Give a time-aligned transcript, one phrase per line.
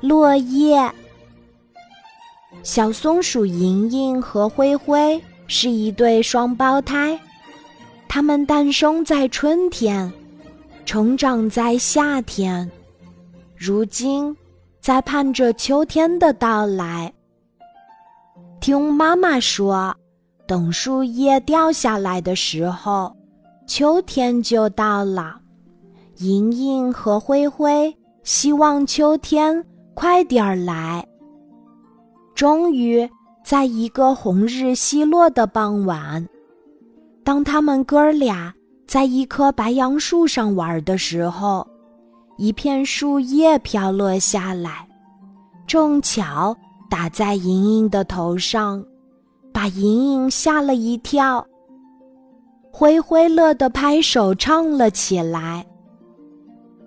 [0.00, 0.92] 落叶。
[2.62, 7.18] 小松鼠莹莹和灰灰是一对双胞胎，
[8.08, 10.12] 它们诞生在春天，
[10.84, 12.70] 成长在夏天，
[13.56, 14.36] 如今
[14.78, 17.12] 在盼着秋天的到来。
[18.60, 19.94] 听妈妈说，
[20.46, 23.16] 等树叶掉下来的时候，
[23.66, 25.36] 秋天就到了。
[26.16, 29.64] 莹莹和灰灰希望秋天
[30.00, 31.06] 快点儿来。
[32.34, 33.06] 终于，
[33.44, 36.26] 在一个红日西落的傍晚，
[37.22, 38.50] 当他们哥俩
[38.86, 41.68] 在一棵白杨树上玩的时候，
[42.38, 44.88] 一片树叶飘落下来，
[45.66, 46.56] 正巧
[46.88, 48.82] 打在莹莹的头上，
[49.52, 51.46] 把莹莹吓了一跳。
[52.72, 55.62] 灰灰乐得拍手唱了起来。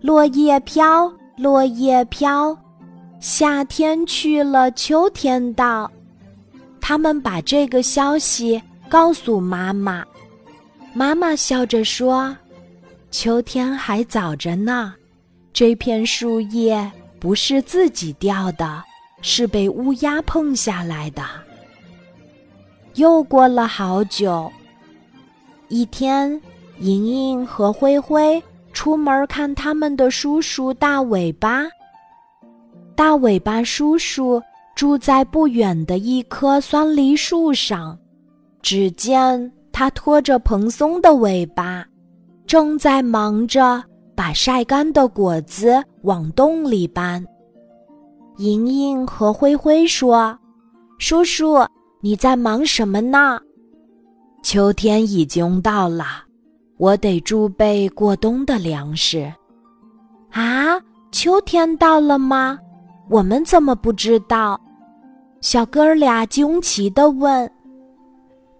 [0.00, 2.56] 落叶飘，落叶飘，
[3.20, 5.90] 夏天去了，秋天到。
[6.80, 10.02] 他们把这个消息告诉妈妈，
[10.94, 12.34] 妈妈笑着说
[13.12, 14.94] ：“秋天还早着呢，
[15.52, 18.82] 这片树叶不是自己掉的，
[19.20, 21.22] 是被乌鸦碰下来的。”
[22.96, 24.50] 又过了好久，
[25.68, 26.40] 一天，
[26.78, 28.42] 莹莹和灰灰。
[28.72, 31.66] 出门看他们的叔叔大尾巴。
[33.00, 34.42] 大尾巴叔叔
[34.76, 37.98] 住在不远的一棵酸梨树上，
[38.60, 41.82] 只见他拖着蓬松的尾巴，
[42.46, 43.82] 正在忙着
[44.14, 47.24] 把晒干的果子往洞里搬。
[48.36, 50.38] 莹莹和灰灰说
[51.00, 51.56] ：“叔叔，
[52.02, 53.40] 你在忙什么呢？”
[54.44, 56.04] 秋天已经到了。
[56.76, 59.32] 我得贮备过冬的粮食。
[60.32, 60.78] 啊，
[61.10, 62.58] 秋天到了吗？
[63.10, 64.58] 我们怎么不知道？
[65.40, 67.50] 小哥俩惊奇地问。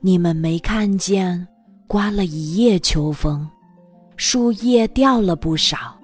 [0.00, 1.46] 你们没看见，
[1.86, 3.48] 刮了一夜秋风，
[4.16, 5.96] 树叶掉了不少。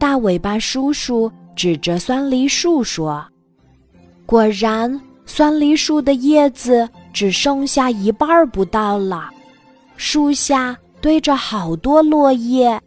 [0.00, 3.24] 大尾巴叔叔指着酸梨树说
[4.26, 9.30] ：“果然，酸梨树的叶子只剩下一半不到了，
[9.96, 12.80] 树下。”堆着好多落叶，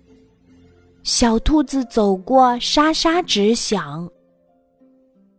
[1.04, 4.10] 小兔子走过，沙沙直响。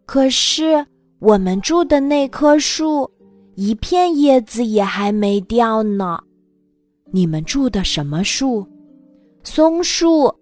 [0.09, 0.87] 可是
[1.19, 3.11] 我们住的那棵树，
[3.57, 6.19] 一片叶子也还没掉呢。
[7.13, 8.67] 你们住的什么树？
[9.45, 10.35] 松树。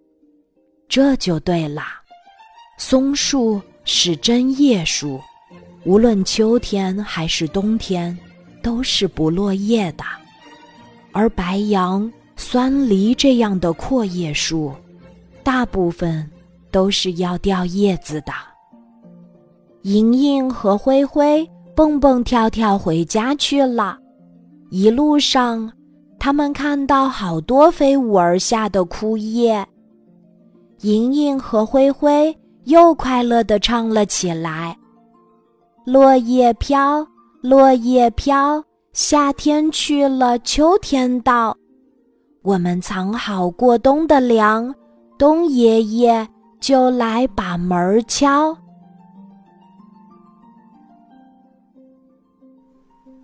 [0.88, 1.82] 这就对了，
[2.78, 5.20] 松树是针叶树，
[5.84, 8.16] 无论秋天还是冬天，
[8.62, 10.04] 都是不落叶的。
[11.10, 12.08] 而白杨。
[12.38, 14.70] 酸梨这样的阔叶树，
[15.42, 16.30] 大部分
[16.70, 18.32] 都是要掉叶子的。
[19.86, 23.96] 莹莹和灰灰蹦蹦跳跳回家去了，
[24.68, 25.70] 一路上，
[26.18, 29.64] 他们看到好多飞舞而下的枯叶。
[30.80, 34.76] 莹莹和灰灰又快乐地唱了起来
[35.86, 37.06] ：“落叶飘，
[37.40, 38.60] 落叶飘，
[38.92, 41.56] 夏天去了，秋天到。”
[42.42, 44.74] 我们藏好过冬的粮，
[45.16, 46.26] 冬爷爷
[46.58, 48.52] 就来把门敲。